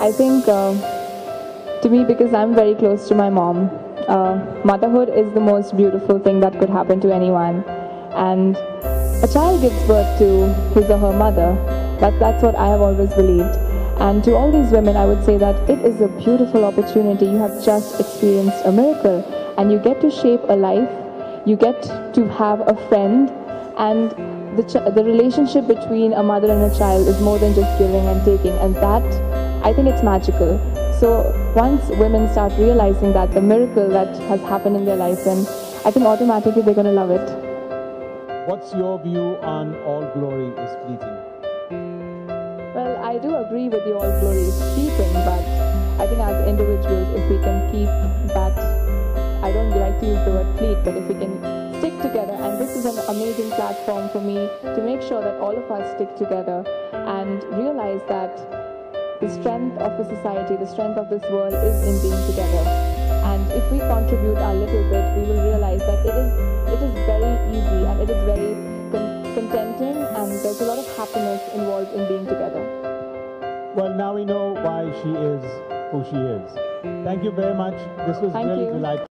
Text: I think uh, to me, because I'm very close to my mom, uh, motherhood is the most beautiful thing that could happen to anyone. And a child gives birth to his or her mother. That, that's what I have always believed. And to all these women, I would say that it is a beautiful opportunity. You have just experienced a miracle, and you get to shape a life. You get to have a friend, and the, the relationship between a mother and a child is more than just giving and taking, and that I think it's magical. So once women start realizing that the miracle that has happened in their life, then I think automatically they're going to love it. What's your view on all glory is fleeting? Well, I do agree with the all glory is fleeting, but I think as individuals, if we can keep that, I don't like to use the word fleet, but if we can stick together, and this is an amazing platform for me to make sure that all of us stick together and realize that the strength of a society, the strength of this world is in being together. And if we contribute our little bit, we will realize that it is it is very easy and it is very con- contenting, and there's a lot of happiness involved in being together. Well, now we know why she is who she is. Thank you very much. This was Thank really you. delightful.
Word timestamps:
I 0.00 0.10
think 0.12 0.48
uh, 0.48 0.72
to 1.82 1.88
me, 1.90 2.04
because 2.04 2.32
I'm 2.32 2.54
very 2.54 2.74
close 2.74 3.06
to 3.08 3.14
my 3.14 3.28
mom, 3.28 3.68
uh, 4.08 4.62
motherhood 4.64 5.10
is 5.10 5.30
the 5.34 5.40
most 5.40 5.76
beautiful 5.76 6.18
thing 6.18 6.40
that 6.40 6.58
could 6.58 6.70
happen 6.70 7.00
to 7.02 7.14
anyone. 7.14 7.62
And 8.14 8.56
a 8.56 9.28
child 9.30 9.60
gives 9.60 9.76
birth 9.86 10.18
to 10.18 10.54
his 10.72 10.90
or 10.90 10.96
her 10.96 11.12
mother. 11.12 11.54
That, 12.00 12.18
that's 12.18 12.42
what 12.42 12.54
I 12.54 12.68
have 12.68 12.80
always 12.80 13.12
believed. 13.12 13.54
And 14.00 14.24
to 14.24 14.34
all 14.34 14.50
these 14.50 14.72
women, 14.72 14.96
I 14.96 15.04
would 15.04 15.22
say 15.22 15.36
that 15.36 15.68
it 15.68 15.80
is 15.84 16.00
a 16.00 16.08
beautiful 16.08 16.64
opportunity. 16.64 17.26
You 17.26 17.36
have 17.36 17.62
just 17.62 18.00
experienced 18.00 18.64
a 18.64 18.72
miracle, 18.72 19.22
and 19.58 19.70
you 19.70 19.78
get 19.78 20.00
to 20.00 20.10
shape 20.10 20.40
a 20.48 20.56
life. 20.56 20.88
You 21.46 21.56
get 21.56 21.82
to 22.14 22.26
have 22.30 22.66
a 22.66 22.74
friend, 22.88 23.28
and 23.76 24.10
the, 24.56 24.92
the 24.96 25.04
relationship 25.04 25.66
between 25.66 26.14
a 26.14 26.22
mother 26.22 26.50
and 26.50 26.72
a 26.72 26.74
child 26.76 27.06
is 27.06 27.20
more 27.20 27.38
than 27.38 27.54
just 27.54 27.78
giving 27.78 28.06
and 28.06 28.24
taking, 28.24 28.56
and 28.58 28.74
that 28.76 29.49
I 29.62 29.74
think 29.74 29.88
it's 29.88 30.02
magical. 30.02 30.58
So 30.98 31.32
once 31.54 31.86
women 31.90 32.30
start 32.32 32.52
realizing 32.58 33.12
that 33.12 33.32
the 33.32 33.42
miracle 33.42 33.88
that 33.90 34.16
has 34.28 34.40
happened 34.40 34.76
in 34.76 34.86
their 34.86 34.96
life, 34.96 35.22
then 35.24 35.38
I 35.84 35.90
think 35.90 36.06
automatically 36.06 36.62
they're 36.62 36.74
going 36.74 36.86
to 36.86 36.92
love 36.92 37.10
it. 37.10 38.48
What's 38.48 38.72
your 38.72 38.98
view 38.98 39.36
on 39.42 39.76
all 39.84 40.02
glory 40.14 40.48
is 40.48 40.70
fleeting? 40.84 41.16
Well, 42.74 43.04
I 43.04 43.18
do 43.18 43.36
agree 43.36 43.68
with 43.68 43.84
the 43.84 43.94
all 43.94 44.20
glory 44.20 44.48
is 44.48 44.56
fleeting, 44.74 45.12
but 45.12 45.44
I 46.00 46.06
think 46.08 46.20
as 46.20 46.48
individuals, 46.48 47.08
if 47.20 47.30
we 47.30 47.38
can 47.38 47.70
keep 47.70 47.88
that, 48.32 48.56
I 49.44 49.52
don't 49.52 49.70
like 49.70 50.00
to 50.00 50.06
use 50.06 50.24
the 50.24 50.32
word 50.32 50.58
fleet, 50.58 50.78
but 50.84 50.96
if 50.96 51.06
we 51.06 51.14
can 51.14 51.36
stick 51.80 51.96
together, 52.00 52.32
and 52.32 52.58
this 52.58 52.76
is 52.76 52.86
an 52.86 52.98
amazing 53.14 53.50
platform 53.50 54.08
for 54.08 54.22
me 54.22 54.48
to 54.62 54.82
make 54.82 55.02
sure 55.02 55.20
that 55.20 55.38
all 55.40 55.56
of 55.56 55.70
us 55.70 55.94
stick 55.96 56.16
together 56.16 56.64
and 56.92 57.44
realize 57.56 58.00
that 58.08 58.59
the 59.20 59.28
strength 59.28 59.76
of 59.78 59.92
a 60.00 60.04
society, 60.04 60.56
the 60.56 60.66
strength 60.66 60.96
of 60.96 61.08
this 61.10 61.22
world 61.30 61.52
is 61.52 61.76
in 61.84 61.96
being 62.00 62.20
together. 62.26 62.64
And 63.28 63.44
if 63.52 63.64
we 63.70 63.78
contribute 63.78 64.38
our 64.38 64.54
little 64.54 64.84
bit, 64.88 65.04
we 65.16 65.22
will 65.28 65.44
realize 65.44 65.80
that 65.80 66.00
it 66.06 66.14
is 66.16 66.32
it 66.72 66.80
is 66.80 66.94
very 67.04 67.32
easy 67.52 67.80
and 67.84 68.00
it 68.00 68.08
is 68.08 68.22
very 68.24 68.54
con- 68.92 69.34
contenting, 69.34 69.96
and 69.96 70.30
there's 70.40 70.60
a 70.60 70.64
lot 70.64 70.78
of 70.78 70.86
happiness 70.96 71.42
involved 71.54 71.92
in 71.92 72.08
being 72.08 72.24
together. 72.24 72.64
Well, 73.76 73.94
now 73.94 74.14
we 74.14 74.24
know 74.24 74.54
why 74.54 74.90
she 75.02 75.10
is 75.10 75.44
who 75.92 76.02
she 76.08 76.16
is. 76.16 77.04
Thank 77.04 77.22
you 77.22 77.30
very 77.30 77.54
much. 77.54 77.76
This 78.06 78.18
was 78.18 78.32
Thank 78.32 78.48
really 78.48 78.64
you. 78.64 78.72
delightful. 78.72 79.09